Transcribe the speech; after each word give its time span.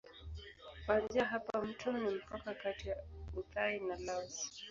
Kuanzia 0.85 1.25
hapa 1.25 1.61
mto 1.61 1.91
ni 1.91 2.09
mpaka 2.15 2.53
kati 2.53 2.89
ya 2.89 2.97
Uthai 3.37 3.79
na 3.79 3.97
Laos. 3.97 4.51